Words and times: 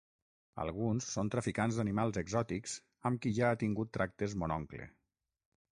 Alguns 0.61 1.09
són 1.17 1.29
traficants 1.35 1.77
d'animals 1.81 2.17
exòtics 2.23 2.75
amb 3.11 3.25
qui 3.27 3.35
ja 3.41 3.53
ha 3.53 3.61
tingut 3.65 3.95
tractes 3.99 4.37
mon 4.45 4.57
oncle. 4.59 4.91